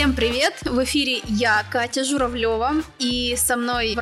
[0.00, 0.54] Всем привет!
[0.62, 3.94] В эфире я, Катя Журавлева, и со мной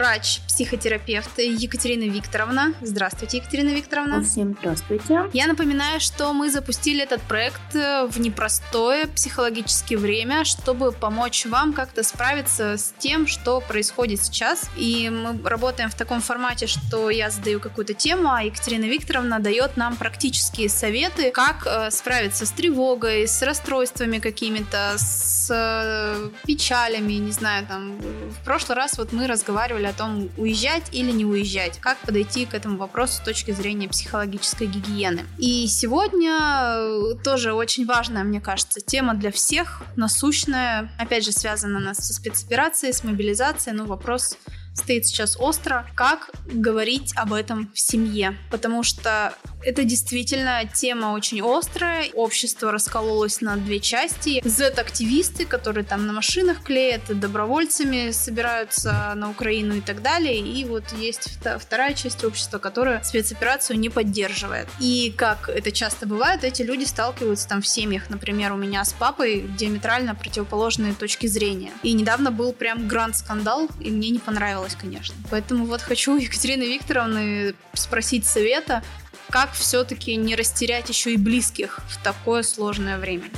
[0.58, 2.74] врач-психотерапевт Екатерина Викторовна.
[2.80, 4.22] Здравствуйте, Екатерина Викторовна.
[4.22, 5.24] Всем здравствуйте.
[5.32, 12.02] Я напоминаю, что мы запустили этот проект в непростое психологическое время, чтобы помочь вам как-то
[12.02, 14.68] справиться с тем, что происходит сейчас.
[14.76, 19.76] И мы работаем в таком формате, что я задаю какую-то тему, а Екатерина Викторовна дает
[19.76, 27.32] нам практические советы, как э, справиться с тревогой, с расстройствами какими-то, с Э, печалями, не
[27.32, 31.98] знаю, там, в прошлый раз вот мы разговаривали о том, уезжать или не уезжать, как
[31.98, 35.24] подойти к этому вопросу с точки зрения психологической гигиены.
[35.36, 41.78] И сегодня э, тоже очень важная, мне кажется, тема для всех, насущная, опять же, связана
[41.78, 44.38] она со спецоперацией, с мобилизацией, ну, вопрос
[44.78, 51.42] стоит сейчас остро, как говорить об этом в семье, потому что это действительно тема очень
[51.42, 52.10] острая.
[52.14, 54.40] Общество раскололось на две части.
[54.44, 60.38] Z-активисты, которые там на машинах клеят, добровольцами собираются на Украину и так далее.
[60.38, 64.68] И вот есть вторая часть общества, которая спецоперацию не поддерживает.
[64.78, 68.10] И как это часто бывает, эти люди сталкиваются там в семьях.
[68.10, 71.72] Например, у меня с папой диаметрально противоположные точки зрения.
[71.82, 75.14] И недавно был прям гранд-скандал, и мне не понравилось, конечно.
[75.30, 78.82] Поэтому вот хочу Екатерины Викторовны спросить совета,
[79.30, 83.30] как все-таки не растерять еще и близких в такое сложное время.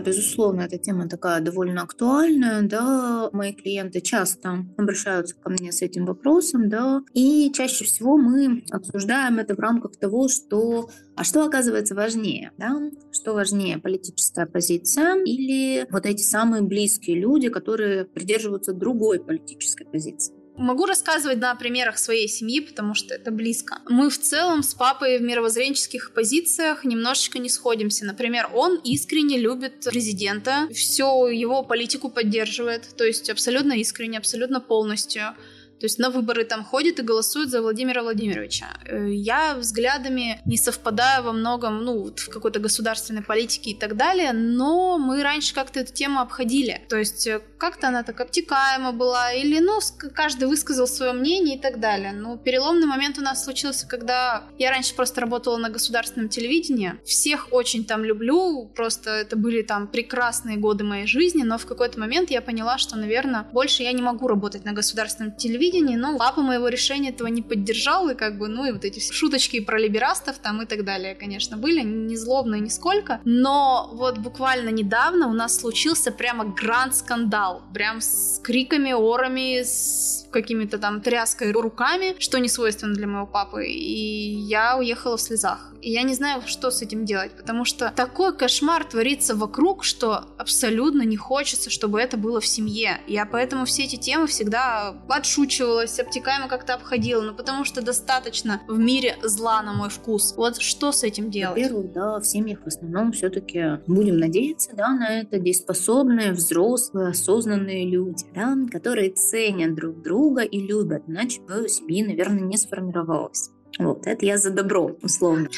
[0.00, 6.06] Безусловно, эта тема такая довольно актуальная, да, мои клиенты часто обращаются ко мне с этим
[6.06, 11.94] вопросом, да, и чаще всего мы обсуждаем это в рамках того, что, а что оказывается
[11.94, 19.20] важнее, да, что важнее, политическая позиция или вот эти самые близкие люди, которые придерживаются другой
[19.22, 20.43] политической позиции.
[20.56, 23.78] Могу рассказывать на примерах своей семьи, потому что это близко.
[23.88, 28.04] Мы в целом с папой в мировоззренческих позициях немножечко не сходимся.
[28.04, 35.34] Например, он искренне любит президента, всю его политику поддерживает, то есть абсолютно искренне, абсолютно полностью.
[35.80, 38.66] То есть на выборы там ходит и голосует за Владимира Владимировича.
[38.86, 44.32] Э, я взглядами не совпадаю во многом, ну, в какой-то государственной политике и так далее,
[44.32, 46.80] но мы раньше как-то эту тему обходили.
[46.88, 49.78] То есть э, как-то она так обтекаема была, или, ну,
[50.14, 52.12] каждый высказал свое мнение и так далее.
[52.12, 56.92] Но переломный момент у нас случился, когда я раньше просто работала на государственном телевидении.
[57.06, 61.98] Всех очень там люблю, просто это были там прекрасные годы моей жизни, но в какой-то
[61.98, 66.42] момент я поняла, что, наверное, больше я не могу работать на государственном телевидении, но папа
[66.42, 70.36] моего решения этого не поддержал, и как бы, ну и вот эти шуточки про либерастов
[70.36, 75.58] там и так далее, конечно, были, не злобные нисколько, но вот буквально недавно у нас
[75.58, 82.94] случился прямо гранд-скандал, прям с криками, орами, с какими-то там тряской руками, что не свойственно
[82.94, 85.74] для моего папы, и я уехала в слезах.
[85.84, 90.24] И я не знаю, что с этим делать, потому что такой кошмар творится вокруг, что
[90.38, 93.00] абсолютно не хочется, чтобы это было в семье.
[93.06, 98.78] Я поэтому все эти темы всегда подшучивалась, обтекаемо как-то обходила, ну потому что достаточно в
[98.78, 100.34] мире зла на мой вкус.
[100.36, 101.58] Вот что с этим делать?
[101.58, 107.43] Во-первых, да, в семьях в основном все-таки будем надеяться, да, на это дееспособные, взрослые, осознанные
[107.46, 113.50] люди, да, которые ценят друг друга и любят, иначе бы семьи, наверное, не сформировалось.
[113.78, 115.48] Вот, это я за добро, условно.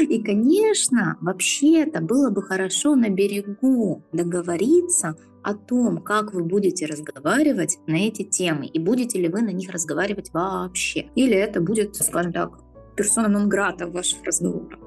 [0.00, 7.78] И, конечно, вообще-то было бы хорошо на берегу договориться о том, как вы будете разговаривать
[7.86, 11.10] на эти темы, и будете ли вы на них разговаривать вообще.
[11.14, 12.58] Или это будет, скажем так,
[12.96, 14.78] персона нон-грата в ваших разговорах.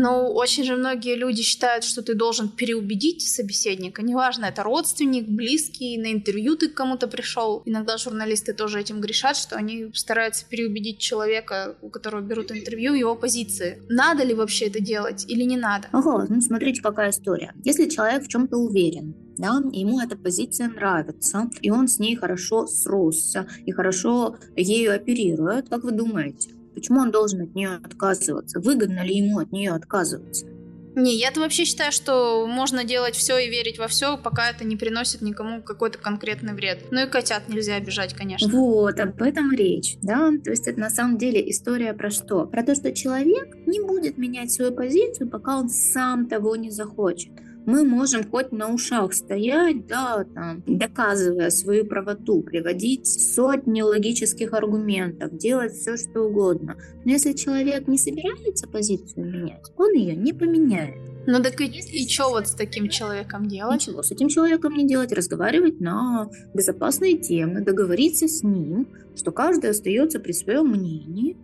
[0.00, 4.02] Ну, очень же многие люди считают, что ты должен переубедить собеседника.
[4.02, 7.62] Неважно, это родственник, близкий, на интервью ты к кому-то пришел.
[7.66, 13.16] Иногда журналисты тоже этим грешат, что они стараются переубедить человека, у которого берут интервью, его
[13.16, 13.82] позиции.
[13.88, 15.88] Надо ли вообще это делать или не надо?
[15.92, 17.52] Ага, ну смотрите, какая история.
[17.64, 22.66] Если человек в чем-то уверен, да, ему эта позиция нравится, и он с ней хорошо
[22.66, 28.60] сросся и хорошо ею оперирует, как вы думаете, Почему он должен от нее отказываться?
[28.60, 30.46] Выгодно ли ему от нее отказываться?
[30.94, 34.76] Не, я-то вообще считаю, что можно делать все и верить во все, пока это не
[34.76, 36.84] приносит никому какой-то конкретный вред.
[36.92, 38.48] Ну и котят нельзя обижать, конечно.
[38.48, 40.30] Вот, об этом речь, да?
[40.44, 42.46] То есть это на самом деле история про что?
[42.46, 47.32] Про то, что человек не будет менять свою позицию, пока он сам того не захочет
[47.68, 55.36] мы можем хоть на ушах стоять, да, там, доказывая свою правоту, приводить сотни логических аргументов,
[55.36, 56.78] делать все, что угодно.
[57.04, 60.96] Но если человек не собирается позицию менять, он ее не поменяет.
[61.26, 63.86] Ну так и, и что вот с таким человеком делать?
[63.86, 69.68] Ничего с этим человеком не делать, разговаривать на безопасные темы, договориться с ним, что каждый
[69.68, 71.36] остается при своем мнении,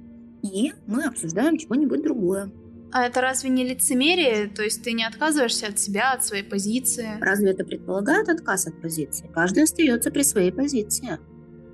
[0.43, 2.50] и мы обсуждаем чего-нибудь другое.
[2.94, 4.46] А это разве не лицемерие?
[4.46, 7.19] То есть ты не отказываешься от себя, от своей позиции?
[7.20, 9.29] Разве это предполагает отказ от позиции?
[9.35, 11.19] Каждый остается при своей позиции.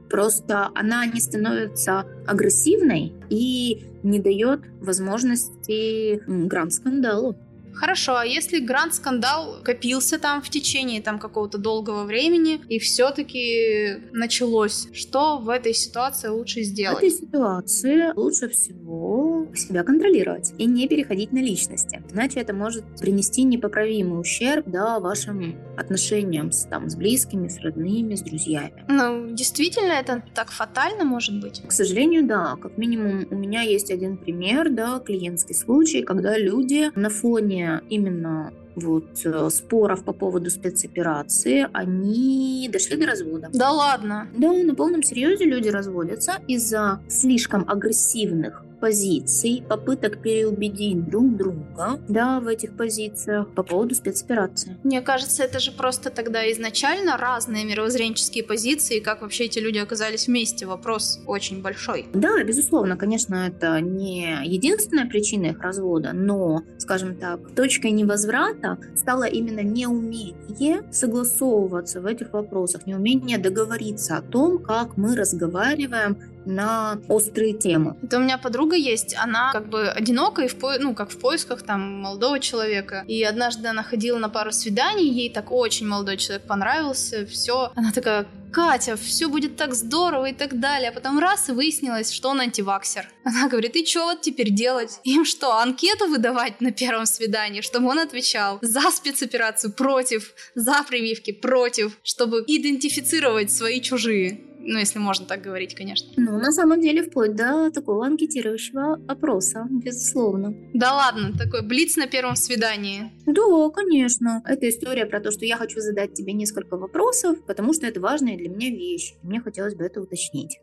[0.09, 7.37] Просто она не становится агрессивной и не дает возможности гранд-скандалу.
[7.75, 14.89] Хорошо, а если гранд-скандал копился там в течение там какого-то долгого времени и все-таки началось,
[14.93, 16.97] что в этой ситуации лучше сделать?
[16.97, 22.03] В этой ситуации лучше всего себя контролировать и не переходить на личности.
[22.13, 28.15] Иначе это может принести непоправимый ущерб да, вашим отношениям с, там, с близкими, с родными,
[28.15, 28.85] с друзьями.
[28.89, 31.63] Ну, действительно, это так фатально может быть?
[31.67, 32.57] К сожалению, да.
[32.61, 38.53] Как минимум, у меня есть один пример, да, клиентский случай, когда люди на фоне именно
[38.77, 43.49] вот э, споров по поводу спецоперации, они дошли до развода.
[43.53, 44.29] Да ладно?
[44.37, 52.41] Да, на полном серьезе люди разводятся из-за слишком агрессивных позиций, попыток переубедить друг друга, да,
[52.41, 54.77] в этих позициях по поводу спецоперации.
[54.83, 60.27] Мне кажется, это же просто тогда изначально разные мировоззренческие позиции, как вообще эти люди оказались
[60.27, 60.67] вместе.
[60.67, 62.07] Вопрос очень большой.
[62.15, 69.25] Да, безусловно, конечно, это не единственная причина их развода, но, скажем так, точкой невозврата стало
[69.25, 77.53] именно неумение согласовываться в этих вопросах, неумение договориться о том, как мы разговариваем на острые
[77.53, 77.97] темы.
[78.03, 80.79] Это у меня подруга есть, она как бы одинока и в по...
[80.79, 83.05] ну как в поисках там молодого человека.
[83.07, 87.73] И однажды она ходила на пару свиданий, ей так очень молодой человек понравился, все.
[87.75, 90.91] Она такая, Катя, все будет так здорово и так далее.
[90.91, 93.09] А потом раз и выяснилось, что он антиваксер.
[93.25, 95.01] Она говорит, и что вот теперь делать?
[95.05, 101.33] Им что, анкету выдавать на первом свидании, чтобы он отвечал за спецоперацию против, за прививки
[101.33, 104.50] против, чтобы идентифицировать свои чужие?
[104.63, 106.13] Ну, если можно так говорить, конечно.
[106.17, 110.55] Ну, на самом деле, вплоть до такого анкетирующего опроса, безусловно.
[110.75, 113.13] Да ладно, такой блиц на первом свидании.
[113.27, 114.43] Да, конечно.
[114.47, 118.37] Это история про то, что я хочу задать тебе несколько вопросов, потому что это важная
[118.37, 119.15] для меня вещь.
[119.23, 120.59] Мне хотелось бы это уточнить.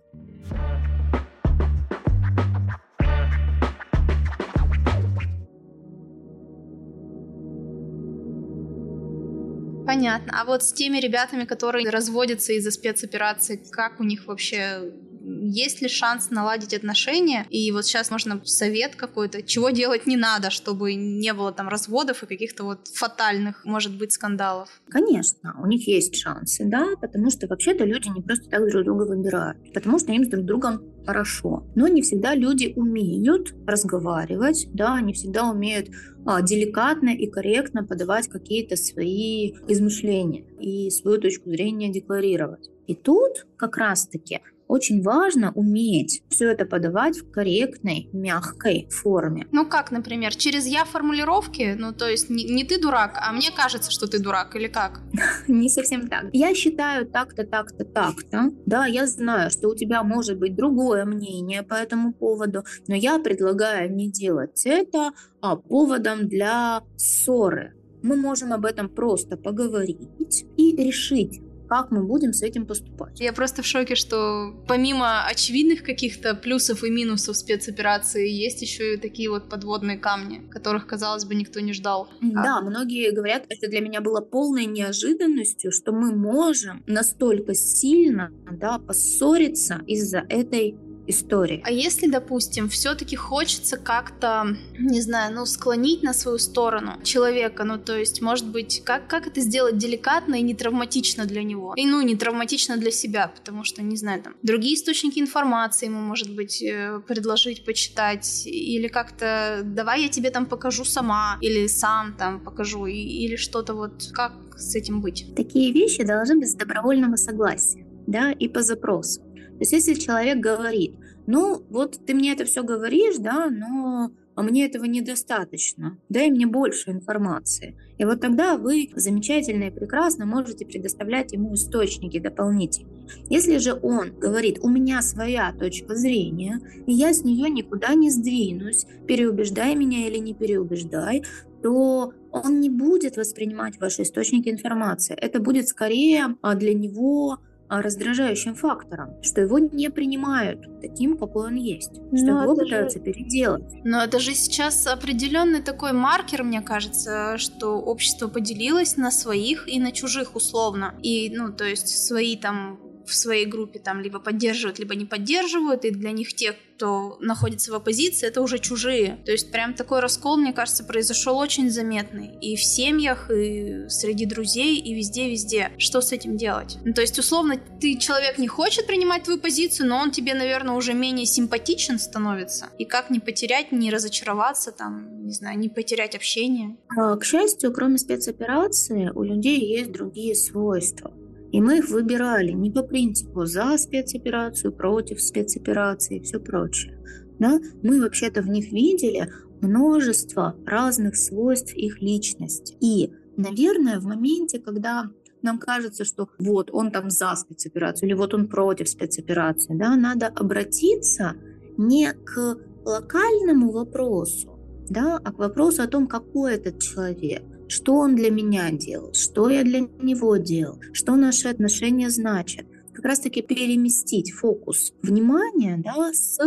[9.97, 10.39] Понятно.
[10.39, 14.91] А вот с теми ребятами, которые разводятся из-за спецоперации, как у них вообще
[15.27, 17.45] есть ли шанс наладить отношения?
[17.49, 22.23] И вот сейчас можно совет какой-то, чего делать не надо, чтобы не было там разводов
[22.23, 24.69] и каких-то вот фатальных, может быть, скандалов.
[24.89, 29.03] Конечно, у них есть шансы, да, потому что вообще-то люди не просто так друг друга
[29.03, 31.65] выбирают, потому что им с друг другом хорошо.
[31.75, 35.89] Но не всегда люди умеют разговаривать, да, не всегда умеют
[36.25, 42.69] а, деликатно и корректно подавать какие-то свои измышления и свою точку зрения декларировать.
[42.87, 49.47] И тут как раз-таки очень важно уметь все это подавать в корректной, мягкой форме.
[49.51, 51.75] Ну как, например, через я формулировки?
[51.77, 55.01] Ну то есть не, не ты дурак, а мне кажется, что ты дурак или как?
[55.47, 56.25] Не совсем так.
[56.33, 58.51] Я считаю так-то, так-то, так-то.
[58.65, 63.19] Да, я знаю, что у тебя может быть другое мнение по этому поводу, но я
[63.19, 65.11] предлагаю не делать это
[65.41, 67.73] а поводом для ссоры.
[68.03, 73.19] Мы можем об этом просто поговорить и решить, как мы будем с этим поступать.
[73.19, 78.97] Я просто в шоке, что помимо очевидных каких-то плюсов и минусов спецоперации, есть еще и
[78.97, 82.09] такие вот подводные камни, которых, казалось бы, никто не ждал.
[82.21, 82.61] Да, а...
[82.61, 89.81] многие говорят, это для меня было полной неожиданностью, что мы можем настолько сильно да, поссориться
[89.87, 90.77] из-за этой
[91.07, 91.61] истории.
[91.65, 97.77] А если, допустим, все-таки хочется как-то, не знаю, ну, склонить на свою сторону человека, ну,
[97.77, 101.73] то есть, может быть, как, как это сделать деликатно и не травматично для него?
[101.75, 105.99] И, ну, не травматично для себя, потому что, не знаю, там, другие источники информации ему,
[105.99, 112.15] может быть, э, предложить почитать, или как-то, давай я тебе там покажу сама, или сам
[112.17, 115.33] там покажу, или что-то вот, как с этим быть?
[115.35, 119.26] Такие вещи должны быть с добровольного согласия, да, и по запросу.
[119.57, 120.95] То есть если человек говорит,
[121.25, 126.91] ну вот ты мне это все говоришь, да, но мне этого недостаточно, дай мне больше
[126.91, 127.75] информации.
[127.97, 133.07] И вот тогда вы замечательно и прекрасно можете предоставлять ему источники дополнительные.
[133.29, 138.11] Если же он говорит, у меня своя точка зрения, и я с нее никуда не
[138.11, 141.23] сдвинусь, переубеждай меня или не переубеждай,
[141.63, 145.15] то он не будет воспринимать ваши источники информации.
[145.19, 151.47] Это будет скорее а, для него а, раздражающим фактором, что его не принимают таким, какой
[151.47, 153.03] он есть, что Но его пытаются же...
[153.03, 153.63] переделать.
[153.83, 159.79] Но это же сейчас определенный такой маркер, мне кажется, что общество поделилось на своих и
[159.79, 160.95] на чужих условно.
[161.01, 165.85] И, ну, то есть свои там в своей группе там либо поддерживают, либо не поддерживают,
[165.85, 169.17] и для них те, кто находится в оппозиции, это уже чужие.
[169.25, 172.37] То есть прям такой раскол, мне кажется, произошел очень заметный.
[172.39, 175.71] И в семьях, и среди друзей, и везде-везде.
[175.79, 176.77] Что с этим делать?
[176.85, 180.75] Ну, то есть, условно, ты человек не хочет принимать твою позицию, но он тебе, наверное,
[180.75, 182.67] уже менее симпатичен становится.
[182.77, 186.77] И как не потерять, не разочароваться, там, не знаю, не потерять общение?
[186.95, 191.11] А, к счастью, кроме спецоперации, у людей есть другие свойства.
[191.51, 196.99] И мы их выбирали не по принципу за спецоперацию, против спецоперации и все прочее.
[197.39, 197.59] Да?
[197.83, 202.75] Мы вообще-то в них видели множество разных свойств их личности.
[202.81, 205.09] И, наверное, в моменте, когда
[205.41, 210.27] нам кажется, что вот он там за спецоперацию или вот он против спецоперации, да, надо
[210.27, 211.35] обратиться
[211.77, 218.15] не к локальному вопросу, да, а к вопросу о том, какой этот человек– что он
[218.15, 222.65] для меня делал, что я для него делал, что наши отношения значат.
[222.93, 226.39] Как раз-таки переместить фокус внимания да, с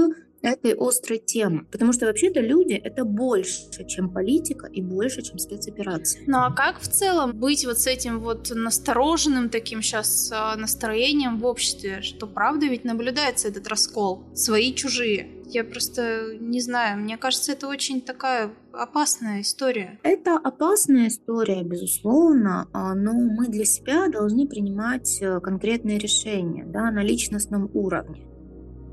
[0.43, 1.67] этой острой темы.
[1.71, 6.23] Потому что вообще-то люди— это больше, чем политика и больше, чем спецоперация.
[6.27, 11.39] Ну а как в целом быть вот с этим вот настороженным таким сейчас а, настроением
[11.39, 15.29] в обществе, что правда ведь наблюдается этот раскол, свои чужие?
[15.53, 19.99] Я просто не знаю, мне кажется, это очень такая опасная история.
[20.03, 26.91] Это опасная история, безусловно, а, но мы для себя должны принимать э, конкретные решения да,
[26.91, 28.30] на личностном уровне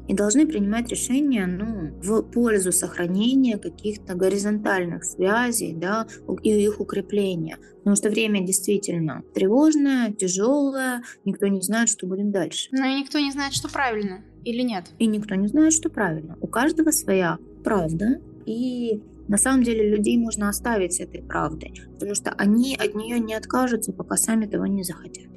[0.08, 6.08] и должны принимать решения ну, в пользу сохранения каких-то горизонтальных связей да,
[6.44, 7.58] и их укрепления.
[7.80, 12.70] Потому что время действительно тревожное, тяжелое, никто не знает, что будет дальше.
[12.72, 14.86] Но и никто не знает, что правильно или нет.
[15.00, 16.38] И никто не знает, что правильно.
[16.42, 22.16] У каждого своя правда, и на самом деле людей можно оставить с этой правдой, потому
[22.16, 25.28] что они от нее не откажутся, пока сами того не захотят.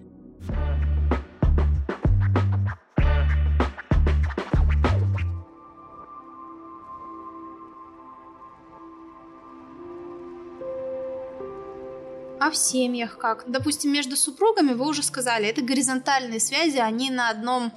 [12.51, 13.45] В семьях как?
[13.47, 17.73] Допустим, между супругами вы уже сказали, это горизонтальные связи, они на одном,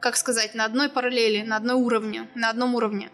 [0.00, 3.10] как сказать, на одной параллели, на одной уровне, на одном уровне.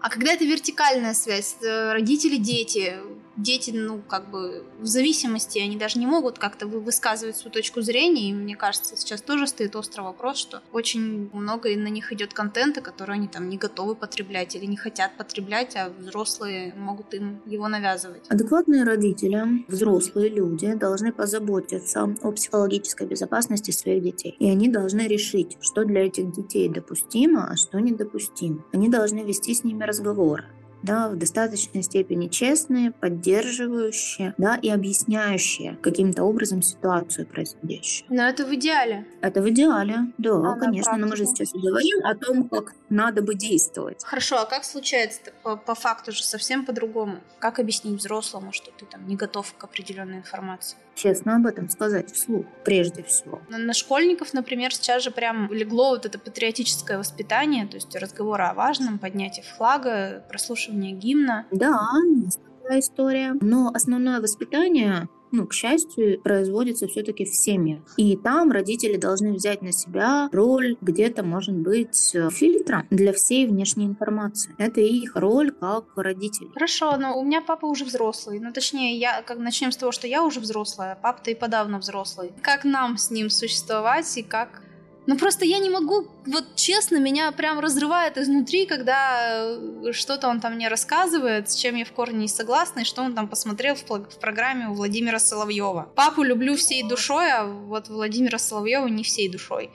[0.00, 2.96] А когда это вертикальная связь, э, родители, дети,
[3.36, 8.30] дети, ну, как бы в зависимости, они даже не могут как-то высказывать свою точку зрения,
[8.30, 12.80] и мне кажется, сейчас тоже стоит острый вопрос, что очень много на них идет контента,
[12.80, 17.68] который они там не готовы потреблять или не хотят потреблять, а взрослые могут им его
[17.68, 18.24] навязывать.
[18.28, 25.56] Адекватные родители, взрослые люди должны позаботиться о психологической безопасности своих детей, и они должны решить,
[25.60, 28.64] что для этих детей допустимо, а что недопустимо.
[28.72, 30.44] Они должны вести с ними разговоры
[30.82, 38.06] да, в достаточной степени честные, поддерживающие, да, и объясняющие каким-то образом ситуацию происходящую.
[38.10, 39.06] Но это в идеале.
[39.20, 43.22] Это в идеале, да, а конечно, но мы же сейчас говорим о том, как надо
[43.22, 44.04] бы действовать.
[44.04, 47.20] Хорошо, а как случается по, по факту же совсем по-другому?
[47.38, 50.76] Как объяснить взрослому, что ты там не готов к определенной информации?
[50.94, 53.40] Честно об этом сказать вслух, прежде всего.
[53.48, 58.54] На, школьников, например, сейчас же прям легло вот это патриотическое воспитание, то есть разговоры о
[58.54, 61.46] важном, поднятие флага, прослушивание гимна.
[61.50, 61.78] Да,
[62.62, 63.34] такая история.
[63.40, 67.80] Но основное воспитание ну, к счастью, производится все-таки в семьях.
[67.96, 73.86] И там родители должны взять на себя роль где-то, может быть, фильтра для всей внешней
[73.86, 74.54] информации.
[74.58, 76.50] Это их роль как родителей.
[76.54, 78.38] Хорошо, но у меня папа уже взрослый.
[78.38, 81.78] Ну, точнее, я, как начнем с того, что я уже взрослая, а папа-то и подавно
[81.78, 82.32] взрослый.
[82.42, 84.62] Как нам с ним существовать и как
[85.06, 90.40] ну просто я не могу, вот честно, меня прям разрывает изнутри, когда э, что-то он
[90.40, 93.74] там мне рассказывает, с чем я в корне не согласна, и что он там посмотрел
[93.74, 95.90] в, в программе у Владимира Соловьева.
[95.94, 99.70] Папу люблю всей душой, а вот Владимира Соловьева не всей душой.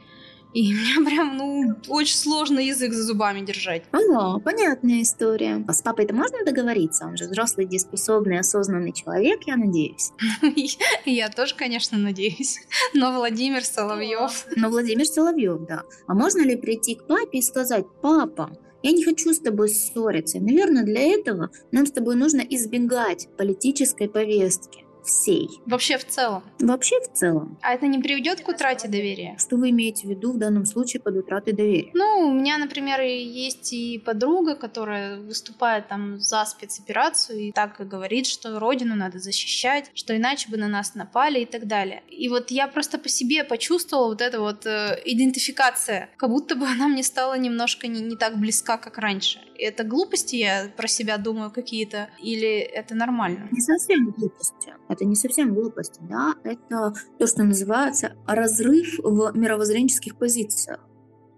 [0.53, 3.83] И мне прям, ну, очень сложно язык за зубами держать.
[3.91, 5.63] Ага, понятная история.
[5.67, 7.05] А с папой-то можно договориться?
[7.05, 10.11] Он же взрослый, дееспособный, осознанный человек, я надеюсь.
[11.05, 12.59] Я тоже, конечно, надеюсь.
[12.93, 14.45] Но Владимир Соловьев.
[14.55, 15.83] Но Владимир Соловьев, да.
[16.07, 18.49] А можно ли прийти к папе и сказать, папа,
[18.83, 20.39] я не хочу с тобой ссориться.
[20.39, 25.49] Наверное, для этого нам с тобой нужно избегать политической повестки всей.
[25.65, 26.43] Вообще в целом.
[26.59, 27.57] Вообще в целом.
[27.61, 29.35] А это не приведет к утрате доверия?
[29.39, 31.91] Что вы имеете в виду в данном случае под утратой доверия?
[31.93, 37.83] Ну, у меня, например, есть и подруга, которая выступает там за спецоперацию и так и
[37.83, 42.03] говорит, что родину надо защищать, что иначе бы на нас напали и так далее.
[42.09, 46.65] И вот я просто по себе почувствовала вот эта вот э, идентификация, как будто бы
[46.65, 49.39] она мне стала немножко не, не так близка, как раньше.
[49.57, 53.47] Это глупости я про себя думаю какие-то, или это нормально?
[53.51, 54.73] Не совсем глупости.
[54.97, 56.33] Это не совсем глупости, да.
[56.43, 60.79] Это то, что называется разрыв в мировоззренческих позициях.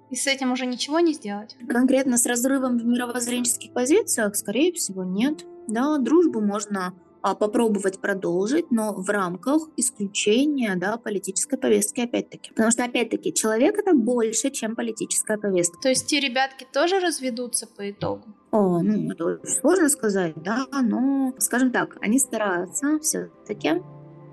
[0.10, 1.58] И с этим уже ничего не сделать?
[1.68, 5.46] Конкретно с разрывом в мировоззренческих позициях, скорее всего, нет.
[5.68, 12.51] Да, дружбу можно попробовать продолжить, но в рамках исключения да, политической повестки опять-таки.
[12.51, 15.79] Потому что, опять-таки, человек это больше, чем политическая повестка.
[15.81, 18.23] То есть те ребятки тоже разведутся по итогу?
[18.51, 23.81] О, ну, это очень сложно сказать, да, но, скажем так, они стараются все-таки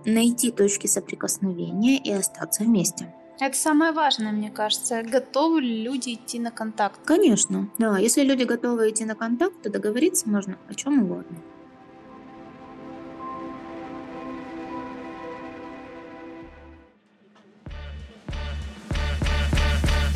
[0.04, 3.12] найти точки соприкосновения и остаться вместе.
[3.38, 5.02] Это самое важное, мне кажется.
[5.02, 7.00] Готовы ли люди идти на контакт?
[7.04, 7.98] Конечно, да.
[7.98, 11.36] Если люди готовы идти на контакт, то договориться можно о чем угодно.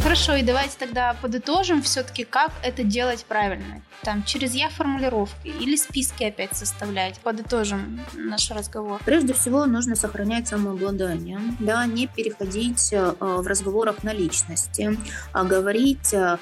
[0.03, 3.83] Хорошо, и давайте тогда подытожим все-таки, как это делать правильно.
[4.03, 7.19] Там, через я формулировки или списки опять составлять.
[7.21, 9.01] Подытожим наш разговор.
[9.05, 14.97] Прежде всего, нужно сохранять самообладание, да, не переходить э, в разговорах на личности,
[15.33, 16.39] а говорить э,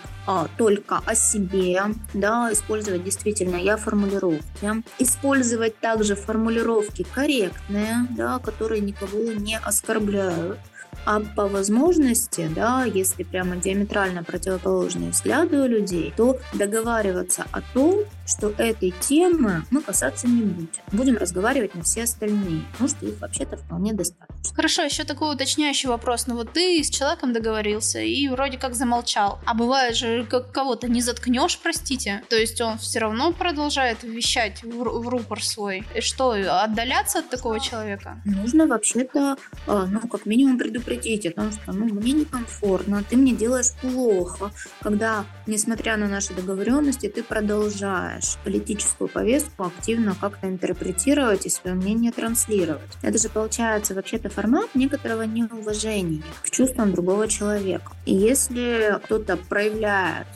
[0.56, 1.82] только о себе,
[2.14, 10.60] да, использовать действительно я формулировки, использовать также формулировки корректные, да, которые никого не оскорбляют,
[11.04, 18.00] а по возможности, да, если прямо диаметрально противоположные взгляды у людей, то договариваться о том,
[18.26, 20.68] что этой темы мы касаться не будем.
[20.92, 24.37] Будем разговаривать на все остальные, потому что их вообще-то вполне достаточно.
[24.54, 26.26] Хорошо, еще такой уточняющий вопрос.
[26.26, 29.38] Ну вот ты с человеком договорился и вроде как замолчал.
[29.44, 32.22] А бывает же, как кого-то не заткнешь, простите.
[32.28, 35.84] То есть он все равно продолжает вещать в, в рупор свой.
[35.94, 38.20] И что, отдаляться от такого человека?
[38.24, 43.32] Нужно вообще-то, а, ну, как минимум предупредить о том, что, ну, мне некомфортно, ты мне
[43.32, 51.50] делаешь плохо, когда, несмотря на наши договоренности, ты продолжаешь политическую повестку активно как-то интерпретировать и
[51.50, 52.90] свое мнение транслировать.
[53.02, 57.92] Это же получается вообще-то формат некоторого неуважения к чувствам другого человека.
[58.06, 60.26] И если кто-то проявляет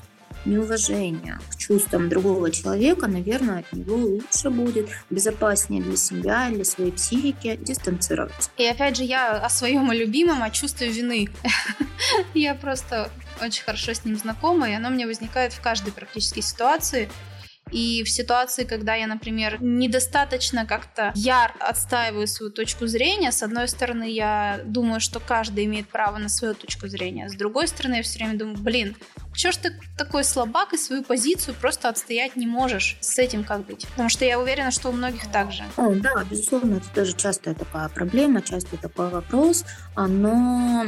[0.44, 6.92] неуважение к чувствам другого человека, наверное, от него лучше будет, безопаснее для себя, для своей
[6.92, 8.50] психики дистанцироваться.
[8.57, 11.28] И опять же, я о своем любимом, о чувстве вины.
[12.35, 17.09] Я просто очень хорошо с ним знакома, и оно мне возникает в каждой практически ситуации.
[17.72, 23.66] И в ситуации, когда я, например, недостаточно как-то яр отстаиваю свою точку зрения, с одной
[23.66, 28.02] стороны, я думаю, что каждый имеет право на свою точку зрения, с другой стороны, я
[28.02, 28.96] все время думаю, блин,
[29.35, 32.96] чё ж ты такой слабак и свою позицию просто отстоять не можешь?
[33.00, 33.87] С этим как быть?
[33.88, 35.64] Потому что я уверена, что у многих так же.
[35.76, 39.64] О, да, безусловно, это тоже частая такая проблема, часто такой вопрос.
[39.94, 40.87] А, но,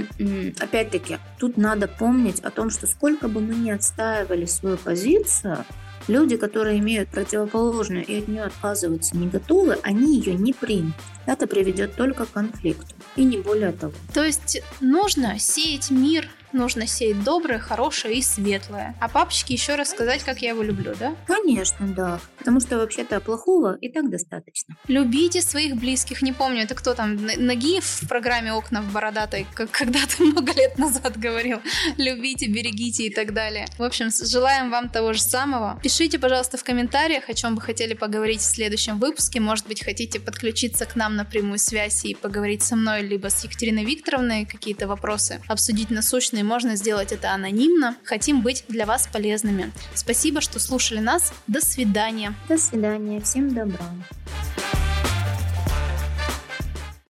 [0.60, 5.64] опять-таки, тут надо помнить о том, что сколько бы мы ни отстаивали свою позицию,
[6.06, 10.94] Люди, которые имеют противоположную и от нее отказываться не готовы, они ее не примут.
[11.26, 12.94] Это приведет только к конфликту.
[13.16, 13.92] И не более того.
[14.12, 18.94] То есть нужно сеять мир нужно сеять доброе, хорошее и светлое.
[19.00, 21.14] А папочке еще раз сказать, как я его люблю, да?
[21.26, 22.20] Конечно, да.
[22.38, 24.76] Потому что вообще-то плохого и так достаточно.
[24.88, 26.22] Любите своих близких.
[26.22, 31.18] Не помню, это кто там, Нагиев в программе «Окна в бородатой», когда-то много лет назад
[31.18, 31.60] говорил.
[31.96, 33.66] Любите, берегите и так далее.
[33.78, 35.80] В общем, желаем вам того же самого.
[35.82, 39.40] Пишите, пожалуйста, в комментариях, о чем вы хотели поговорить в следующем выпуске.
[39.40, 43.42] Может быть, хотите подключиться к нам на прямую связь и поговорить со мной, либо с
[43.42, 47.96] Екатериной Викторовной, какие-то вопросы, обсудить насущные можно сделать это анонимно.
[48.04, 49.72] Хотим быть для вас полезными.
[49.94, 51.32] Спасибо, что слушали нас.
[51.46, 52.34] До свидания.
[52.48, 53.20] До свидания.
[53.20, 53.84] Всем добра.